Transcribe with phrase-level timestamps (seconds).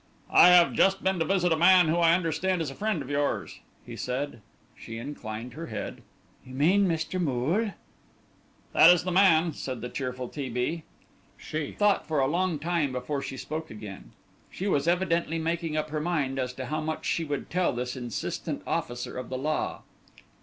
[0.33, 3.09] "I have just been to visit a man who I understand is a friend of
[3.11, 4.41] yours," he said.
[4.75, 6.01] She inclined her head.
[6.43, 7.21] "You mean Mr.
[7.21, 7.73] Moole?"
[8.73, 10.49] "That is the man," said the cheerful T.
[10.49, 10.81] B.
[11.37, 14.13] She thought for a long time before she spoke again.
[14.49, 17.95] She was evidently making up her mind as to how much she would tell this
[17.95, 19.83] insistent officer of the law.